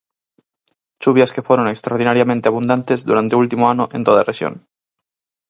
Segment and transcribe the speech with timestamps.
[1.03, 4.53] Chuvias que foron extraordinariamente abundantes durante o último ano en toda a rexión.